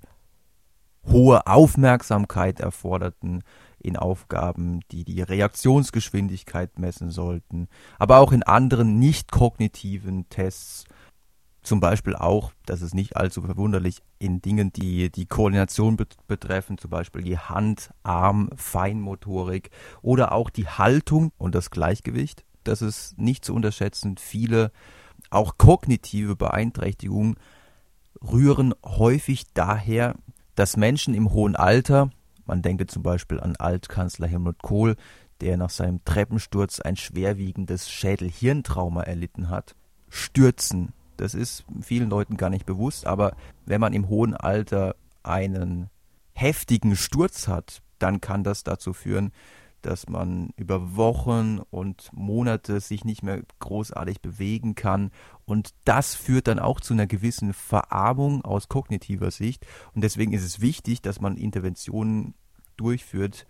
hohe 1.06 1.46
Aufmerksamkeit 1.46 2.62
erforderten, 2.62 3.44
in 3.80 3.98
Aufgaben, 3.98 4.82
die 4.92 5.04
die 5.04 5.22
Reaktionsgeschwindigkeit 5.22 6.80
messen 6.80 7.10
sollten, 7.10 7.68
aber 7.98 8.20
auch 8.20 8.32
in 8.32 8.44
anderen 8.44 9.00
nicht 9.00 9.32
kognitiven 9.32 10.28
Tests, 10.30 10.86
zum 11.62 11.80
Beispiel 11.82 12.16
auch, 12.16 12.54
das 12.66 12.82
ist 12.82 12.96
nicht 12.96 13.18
allzu 13.18 13.42
verwunderlich, 13.42 14.02
in 14.18 14.42
Dingen, 14.42 14.72
die 14.72 15.12
die 15.12 15.26
Koordination 15.26 15.98
betreffen, 16.28 16.78
zum 16.78 16.90
Beispiel 16.90 17.22
die 17.22 17.38
Hand, 17.38 17.92
Arm, 18.02 18.50
Feinmotorik 18.56 19.70
oder 20.02 20.32
auch 20.32 20.50
die 20.50 20.68
Haltung 20.68 21.32
und 21.38 21.56
das 21.56 21.70
Gleichgewicht. 21.70 22.46
Das 22.64 22.82
ist 22.82 23.18
nicht 23.18 23.44
zu 23.44 23.54
unterschätzen. 23.54 24.18
Viele 24.18 24.72
auch 25.30 25.58
kognitive 25.58 26.36
Beeinträchtigungen 26.36 27.36
rühren 28.22 28.74
häufig 28.86 29.46
daher, 29.54 30.16
dass 30.56 30.78
Menschen 30.78 31.14
im 31.14 31.32
hohen 31.32 31.56
Alter 31.56 32.10
man 32.50 32.62
denke 32.62 32.88
zum 32.88 33.04
Beispiel 33.04 33.40
an 33.40 33.56
Altkanzler 33.56 34.28
Helmut 34.28 34.62
Kohl, 34.62 34.96
der 35.40 35.56
nach 35.56 35.70
seinem 35.70 36.04
Treppensturz 36.04 36.80
ein 36.82 36.98
schwerwiegendes 36.98 37.90
Schädel-Hirntrauma 37.90 39.04
erlitten 39.04 39.50
hat. 39.50 39.76
Stürzen, 40.10 40.92
das 41.16 41.36
ist 41.36 41.64
vielen 41.82 42.10
Leuten 42.10 42.38
gar 42.38 42.50
nicht 42.50 42.66
bewusst, 42.66 43.06
aber 43.06 43.36
wenn 43.66 43.80
man 43.80 43.94
im 43.94 44.10
hohen 44.10 44.34
Alter 44.34 44.96
einen 45.24 45.90
heftigen 46.34 46.96
Sturz 46.96 47.48
hat, 47.48 47.82
dann 48.00 48.20
kann 48.20 48.44
das 48.44 48.64
dazu 48.64 48.94
führen, 48.94 49.32
dass 49.82 50.08
man 50.08 50.50
über 50.56 50.96
Wochen 50.96 51.60
und 51.70 52.10
Monate 52.14 52.80
sich 52.80 53.06
nicht 53.06 53.24
mehr 53.24 53.42
großartig 53.60 54.22
bewegen 54.22 54.76
kann. 54.76 55.12
Und 55.46 55.72
das 55.86 56.16
führt 56.16 56.48
dann 56.48 56.60
auch 56.60 56.80
zu 56.80 56.94
einer 56.94 57.08
gewissen 57.08 57.54
Verarmung 57.54 58.44
aus 58.44 58.68
kognitiver 58.68 59.32
Sicht. 59.32 59.66
Und 59.94 60.04
deswegen 60.04 60.34
ist 60.34 60.44
es 60.44 60.62
wichtig, 60.62 61.02
dass 61.02 61.22
man 61.22 61.38
Interventionen 61.38 62.34
durchführt. 62.78 63.46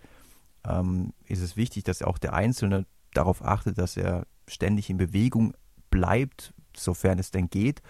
Ähm, 0.64 1.12
ist 1.26 1.40
es 1.40 1.56
wichtig, 1.56 1.84
dass 1.84 2.02
auch 2.02 2.18
der 2.18 2.34
Einzelne 2.34 2.86
darauf 3.14 3.44
achtet, 3.44 3.78
dass 3.78 3.96
er 3.96 4.26
ständig 4.48 4.90
in 4.90 4.96
Bewegung 4.96 5.54
bleibt, 5.90 6.52
sofern 6.76 7.18
es 7.18 7.30
denn 7.30 7.50
geht, 7.50 7.82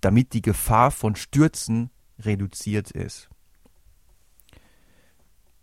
damit 0.00 0.32
die 0.32 0.42
Gefahr 0.42 0.90
von 0.90 1.16
Stürzen 1.16 1.90
reduziert 2.18 2.90
ist. 2.90 3.31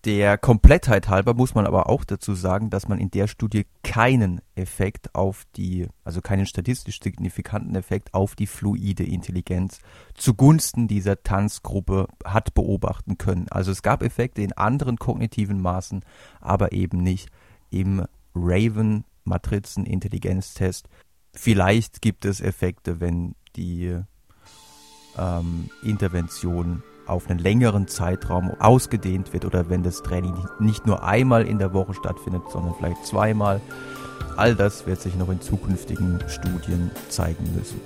Der 0.05 0.37
Komplettheit 0.37 1.09
halber 1.09 1.33
muss 1.33 1.55
man 1.55 1.67
aber 1.67 1.89
auch 1.89 2.05
dazu 2.05 2.33
sagen, 2.33 2.69
dass 2.69 2.87
man 2.87 2.99
in 2.99 3.11
der 3.11 3.27
Studie 3.27 3.65
keinen 3.83 4.39
Effekt 4.55 5.13
auf 5.13 5.43
die, 5.57 5.87
also 6.05 6.21
keinen 6.21 6.45
statistisch 6.45 7.01
signifikanten 7.01 7.75
Effekt 7.75 8.13
auf 8.13 8.35
die 8.35 8.47
fluide 8.47 9.03
Intelligenz 9.03 9.79
zugunsten 10.13 10.87
dieser 10.87 11.21
Tanzgruppe 11.21 12.07
hat 12.23 12.53
beobachten 12.53 13.17
können. 13.17 13.47
Also 13.49 13.71
es 13.71 13.83
gab 13.83 14.01
Effekte 14.01 14.41
in 14.41 14.53
anderen 14.53 14.95
kognitiven 14.95 15.61
Maßen, 15.61 16.05
aber 16.39 16.71
eben 16.71 17.03
nicht 17.03 17.27
im 17.69 18.05
Raven 18.33 19.03
Matrizen 19.25 19.85
Intelligenztest. 19.85 20.87
Vielleicht 21.33 22.01
gibt 22.01 22.23
es 22.23 22.39
Effekte, 22.39 23.01
wenn 23.01 23.35
die 23.57 23.99
ähm, 25.17 25.69
Intervention 25.83 26.83
auf 27.09 27.29
einen 27.29 27.39
längeren 27.39 27.87
Zeitraum 27.87 28.51
ausgedehnt 28.59 29.33
wird 29.33 29.45
oder 29.45 29.69
wenn 29.69 29.83
das 29.83 30.03
Training 30.03 30.35
nicht 30.59 30.85
nur 30.85 31.03
einmal 31.03 31.45
in 31.45 31.59
der 31.59 31.73
Woche 31.73 31.93
stattfindet, 31.93 32.43
sondern 32.51 32.75
vielleicht 32.75 33.05
zweimal. 33.05 33.61
All 34.37 34.55
das 34.55 34.87
wird 34.87 35.01
sich 35.01 35.15
noch 35.15 35.29
in 35.29 35.41
zukünftigen 35.41 36.19
Studien 36.27 36.91
zeigen 37.09 37.43
müssen. 37.55 37.81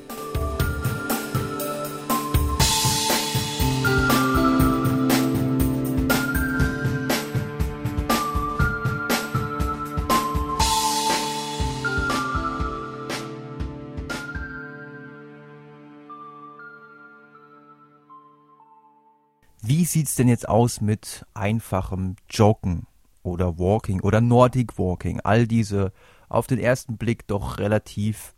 Wie 19.66 19.86
sieht's 19.86 20.16
denn 20.16 20.28
jetzt 20.28 20.50
aus 20.50 20.82
mit 20.82 21.26
einfachem 21.34 22.18
Joggen 22.30 22.86
oder 23.24 23.58
Walking 23.58 24.02
oder 24.02 24.20
Nordic 24.20 24.78
Walking? 24.78 25.22
All 25.22 25.48
diese 25.48 25.94
auf 26.28 26.48
den 26.48 26.60
ersten 26.60 26.98
Blick 26.98 27.28
doch 27.28 27.60
relativ, 27.60 28.36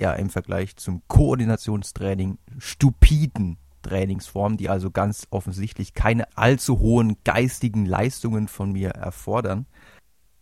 ja, 0.00 0.14
im 0.14 0.30
Vergleich 0.30 0.74
zum 0.76 1.02
Koordinationstraining 1.06 2.38
stupiden 2.56 3.58
Trainingsformen, 3.82 4.56
die 4.56 4.70
also 4.70 4.90
ganz 4.90 5.26
offensichtlich 5.28 5.92
keine 5.92 6.34
allzu 6.34 6.78
hohen 6.78 7.18
geistigen 7.24 7.84
Leistungen 7.84 8.48
von 8.48 8.72
mir 8.72 8.88
erfordern, 8.88 9.66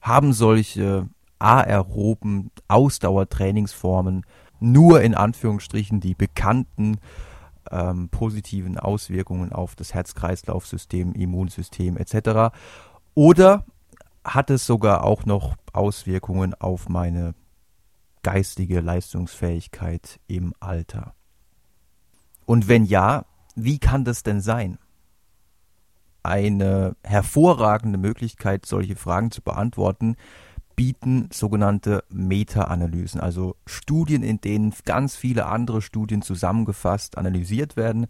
haben 0.00 0.32
solche 0.32 1.08
aeroben 1.40 2.52
Ausdauertrainingsformen 2.68 4.24
nur 4.60 5.02
in 5.02 5.16
Anführungsstrichen 5.16 5.98
die 5.98 6.14
bekannten 6.14 6.98
ähm, 7.70 8.08
positiven 8.08 8.78
Auswirkungen 8.78 9.52
auf 9.52 9.76
das 9.76 9.94
Herz-Kreislauf-System, 9.94 11.12
Immunsystem 11.12 11.96
etc. 11.96 12.54
Oder 13.14 13.64
hat 14.24 14.50
es 14.50 14.66
sogar 14.66 15.04
auch 15.04 15.24
noch 15.24 15.56
Auswirkungen 15.72 16.54
auf 16.54 16.88
meine 16.88 17.34
geistige 18.22 18.80
Leistungsfähigkeit 18.80 20.20
im 20.26 20.54
Alter? 20.60 21.14
Und 22.46 22.68
wenn 22.68 22.84
ja, 22.84 23.24
wie 23.54 23.78
kann 23.78 24.04
das 24.04 24.22
denn 24.22 24.40
sein? 24.40 24.78
Eine 26.22 26.96
hervorragende 27.02 27.98
Möglichkeit, 27.98 28.66
solche 28.66 28.96
Fragen 28.96 29.30
zu 29.30 29.42
beantworten, 29.42 30.16
bieten 30.76 31.28
sogenannte 31.32 32.04
Meta-Analysen, 32.08 33.20
also 33.20 33.56
Studien, 33.66 34.22
in 34.22 34.40
denen 34.40 34.74
ganz 34.84 35.16
viele 35.16 35.46
andere 35.46 35.82
Studien 35.82 36.22
zusammengefasst 36.22 37.18
analysiert 37.18 37.76
werden. 37.76 38.06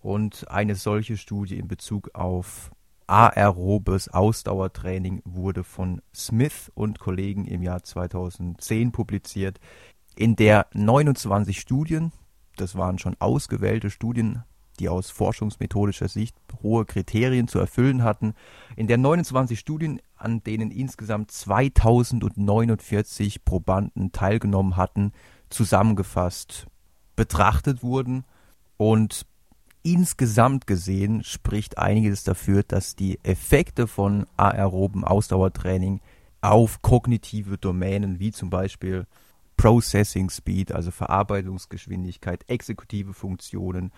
Und 0.00 0.48
eine 0.50 0.74
solche 0.74 1.16
Studie 1.16 1.58
in 1.58 1.68
Bezug 1.68 2.10
auf 2.14 2.70
aerobes 3.08 4.08
Ausdauertraining 4.08 5.22
wurde 5.24 5.64
von 5.64 6.02
Smith 6.14 6.70
und 6.74 6.98
Kollegen 6.98 7.46
im 7.46 7.62
Jahr 7.62 7.82
2010 7.82 8.92
publiziert, 8.92 9.58
in 10.14 10.36
der 10.36 10.66
29 10.74 11.60
Studien, 11.60 12.12
das 12.56 12.76
waren 12.76 12.98
schon 12.98 13.16
ausgewählte 13.18 13.88
Studien, 13.88 14.42
die 14.80 14.88
aus 14.88 15.10
forschungsmethodischer 15.10 16.08
Sicht 16.08 16.34
hohe 16.62 16.84
Kriterien 16.84 17.48
zu 17.48 17.58
erfüllen 17.58 18.02
hatten. 18.02 18.34
In 18.76 18.86
der 18.86 18.98
29 18.98 19.58
Studien, 19.58 20.00
an 20.16 20.42
denen 20.42 20.70
insgesamt 20.70 21.30
2049 21.30 23.44
Probanden 23.44 24.12
teilgenommen 24.12 24.76
hatten, 24.76 25.12
zusammengefasst 25.50 26.66
betrachtet 27.16 27.82
wurden 27.82 28.24
und 28.76 29.26
insgesamt 29.82 30.66
gesehen 30.66 31.24
spricht 31.24 31.78
einiges 31.78 32.24
dafür, 32.24 32.62
dass 32.62 32.96
die 32.96 33.18
Effekte 33.22 33.86
von 33.86 34.26
aeroben 34.36 35.04
Ausdauertraining 35.04 36.00
auf 36.40 36.82
kognitive 36.82 37.58
Domänen 37.58 38.18
wie 38.18 38.30
zum 38.30 38.50
Beispiel 38.50 39.06
Processing 39.56 40.30
Speed, 40.30 40.72
also 40.72 40.90
Verarbeitungsgeschwindigkeit, 40.90 42.44
exekutive 42.48 43.12
Funktionen, 43.12 43.92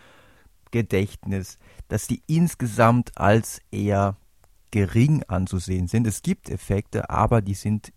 Gedächtnis, 0.70 1.58
dass 1.88 2.06
die 2.06 2.22
insgesamt 2.26 3.16
als 3.18 3.60
eher 3.70 4.16
gering 4.70 5.22
anzusehen 5.24 5.88
sind. 5.88 6.06
Es 6.06 6.22
gibt 6.22 6.48
Effekte, 6.48 7.10
aber 7.10 7.42
die 7.42 7.54
sind, 7.54 7.92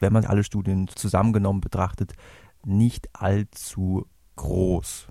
wenn 0.00 0.12
man 0.12 0.24
alle 0.24 0.44
Studien 0.44 0.88
zusammengenommen 0.88 1.60
betrachtet, 1.60 2.14
nicht 2.64 3.08
allzu 3.12 4.06
groß. 4.36 5.08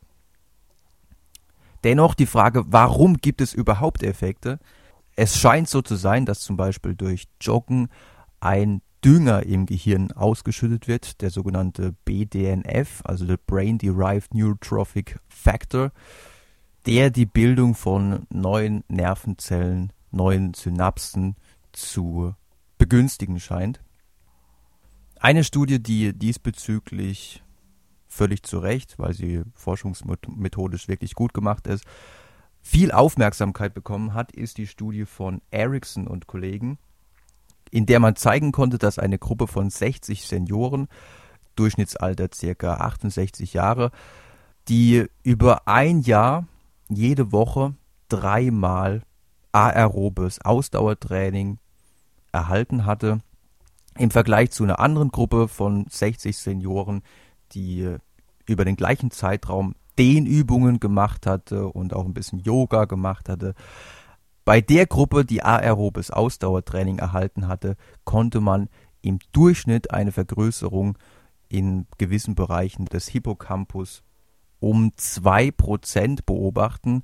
Dennoch 1.84 2.16
die 2.16 2.26
Frage, 2.26 2.64
warum 2.68 3.18
gibt 3.18 3.42
es 3.42 3.54
überhaupt 3.54 4.04
Effekte? 4.04 4.60
Es 5.16 5.38
scheint 5.38 5.70
so 5.70 5.82
zu 5.82 5.96
sein, 5.96 6.26
dass 6.26 6.40
zum 6.40 6.58
Beispiel 6.58 6.96
durch 6.96 7.28
Joggen 7.42 7.90
ein 8.40 8.82
Dünger 9.04 9.44
im 9.44 9.66
Gehirn 9.66 10.14
ausgeschüttet 10.14 10.88
wird, 10.88 11.22
der 11.22 11.30
sogenannte 11.30 11.94
BDNF, 12.06 13.02
also 13.04 13.26
der 13.26 13.38
Brain 13.38 13.78
Derived 13.78 14.34
Neurotrophic 14.34 15.20
Factor 15.28 15.92
der 16.86 17.10
die 17.10 17.26
Bildung 17.26 17.76
von 17.76 18.26
neuen 18.30 18.84
Nervenzellen, 18.88 19.94
neuen 20.12 20.54
Synapsen 20.54 21.36
zu 21.72 22.36
begünstigen 22.78 23.40
scheint. 23.40 23.82
Eine 25.20 25.44
Studie, 25.44 25.82
die 25.82 26.14
diesbezüglich 26.14 27.44
völlig 28.08 28.44
zu 28.44 28.60
Recht, 28.60 29.00
weil 29.00 29.14
sie 29.14 29.42
forschungsmethodisch 29.56 30.88
wirklich 30.88 31.16
gut 31.16 31.34
gemacht 31.34 31.68
ist, 31.68 31.86
viel 32.62 32.92
Aufmerksamkeit 32.92 33.74
bekommen 33.74 34.14
hat, 34.14 34.32
ist 34.32 34.58
die 34.58 34.68
Studie 34.68 35.06
von 35.06 35.42
Erickson 35.52 36.08
und 36.08 36.28
Kollegen, 36.28 36.78
in 37.72 37.86
der 37.86 38.00
man 38.00 38.16
zeigen 38.16 38.52
konnte, 38.52 38.78
dass 38.78 39.00
eine 39.00 39.18
Gruppe 39.18 39.48
von 39.48 39.70
60 39.70 40.28
Senioren, 40.28 40.88
Durchschnittsalter 41.56 42.30
circa 42.34 42.76
68 42.76 43.54
Jahre, 43.54 43.92
die 44.68 45.06
über 45.24 45.68
ein 45.68 46.02
Jahr 46.02 46.48
jede 46.90 47.32
Woche 47.32 47.76
dreimal 48.10 49.04
aerobes 49.52 50.42
Ausdauertraining 50.42 51.60
erhalten 52.32 52.86
hatte. 52.86 53.20
Im 53.98 54.12
Vergleich 54.12 54.52
zu 54.52 54.64
einer 54.64 54.80
anderen 54.80 55.10
Gruppe 55.10 55.48
von 55.48 55.86
60 55.90 56.36
Senioren, 56.36 57.04
die 57.52 57.96
über 58.46 58.66
den 58.66 58.76
gleichen 58.76 59.12
Zeitraum 59.12 59.76
Dehnübungen 59.98 60.80
gemacht 60.80 61.28
hatte 61.28 61.68
und 61.68 61.94
auch 61.94 62.06
ein 62.06 62.14
bisschen 62.14 62.40
Yoga 62.40 62.86
gemacht 62.86 63.30
hatte. 63.30 63.54
Bei 64.46 64.60
der 64.60 64.88
Gruppe, 64.88 65.24
die 65.24 65.44
aerobes 65.44 66.12
Ausdauertraining 66.12 66.98
erhalten 66.98 67.48
hatte, 67.48 67.78
konnte 68.04 68.42
man 68.42 68.70
im 69.02 69.20
Durchschnitt 69.32 69.92
eine 69.92 70.12
Vergrößerung 70.12 70.98
in 71.48 71.86
gewissen 71.98 72.36
Bereichen 72.36 72.86
des 72.86 73.08
Hippocampus 73.08 74.04
um 74.64 74.94
zwei 74.96 75.52
Prozent 75.52 76.26
beobachten. 76.26 77.04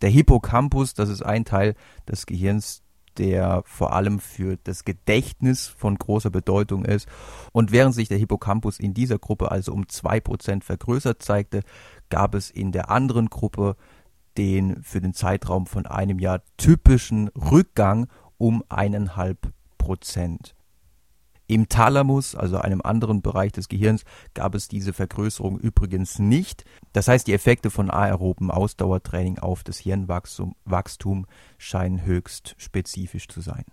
Der 0.00 0.10
Hippocampus, 0.10 0.94
das 0.94 1.08
ist 1.08 1.22
ein 1.22 1.44
Teil 1.44 1.74
des 2.08 2.24
Gehirns, 2.24 2.82
der 3.18 3.62
vor 3.66 3.92
allem 3.92 4.20
für 4.20 4.58
das 4.62 4.84
Gedächtnis 4.84 5.66
von 5.66 5.96
großer 5.96 6.30
Bedeutung 6.30 6.84
ist. 6.84 7.08
Und 7.52 7.72
während 7.72 7.96
sich 7.96 8.08
der 8.08 8.18
Hippocampus 8.18 8.78
in 8.78 8.94
dieser 8.94 9.18
Gruppe 9.18 9.50
also 9.50 9.72
um 9.72 9.88
zwei 9.88 10.20
Prozent 10.20 10.62
vergrößert 10.62 11.20
zeigte, 11.20 11.62
gab 12.10 12.34
es 12.36 12.50
in 12.50 12.70
der 12.70 12.90
anderen 12.90 13.28
Gruppe 13.28 13.76
den 14.38 14.80
für 14.82 15.00
den 15.00 15.14
Zeitraum 15.14 15.66
von 15.66 15.86
einem 15.86 16.20
Jahr 16.20 16.42
typischen 16.56 17.28
Rückgang 17.28 18.06
um 18.38 18.62
eineinhalb 18.68 19.52
Prozent. 19.78 20.54
Im 21.46 21.68
Thalamus, 21.68 22.34
also 22.34 22.58
einem 22.58 22.80
anderen 22.82 23.20
Bereich 23.20 23.52
des 23.52 23.68
Gehirns, 23.68 24.04
gab 24.32 24.54
es 24.54 24.66
diese 24.66 24.94
Vergrößerung 24.94 25.58
übrigens 25.58 26.18
nicht. 26.18 26.64
Das 26.94 27.06
heißt, 27.06 27.26
die 27.26 27.34
Effekte 27.34 27.70
von 27.70 27.90
aeroben 27.90 28.50
Ausdauertraining 28.50 29.38
auf 29.38 29.62
das 29.62 29.78
Hirnwachstum 29.78 31.26
scheinen 31.58 32.04
höchst 32.04 32.54
spezifisch 32.56 33.28
zu 33.28 33.42
sein. 33.42 33.64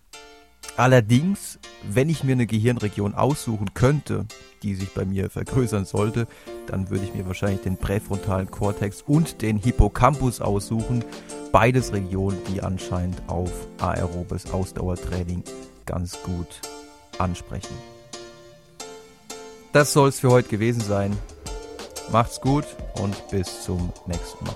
Allerdings, 0.78 1.60
wenn 1.90 2.10
ich 2.10 2.24
mir 2.24 2.34
eine 2.34 2.46
Gehirnregion 2.46 3.14
aussuchen 3.14 3.74
könnte, 3.74 4.26
die 4.64 4.76
sich 4.76 4.94
bei 4.94 5.06
mir 5.06 5.30
vergrößern 5.30 5.86
sollte, 5.86 6.28
dann 6.68 6.90
würde 6.90 7.06
ich 7.06 7.14
mir 7.14 7.26
wahrscheinlich 7.26 7.62
den 7.62 7.78
präfrontalen 7.78 8.52
Kortex 8.52 9.02
und 9.02 9.42
den 9.42 9.58
Hippocampus 9.58 10.40
aussuchen. 10.40 11.04
Beides 11.52 11.94
Regionen, 11.94 12.38
die 12.54 12.62
anscheinend 12.62 13.22
auf 13.28 13.52
aerobes 13.80 14.52
Ausdauertraining 14.52 15.44
ganz 15.86 16.22
gut 16.24 16.62
ansprechen. 17.18 17.76
Das 19.74 19.94
soll 19.94 20.10
es 20.10 20.20
für 20.20 20.32
heute 20.32 20.50
gewesen 20.50 20.82
sein. 20.82 21.18
Macht's 22.12 22.42
gut 22.42 22.66
und 23.02 23.16
bis 23.30 23.64
zum 23.64 23.94
nächsten 24.06 24.46
Mal. 24.46 24.56